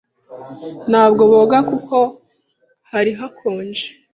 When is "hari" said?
2.91-3.11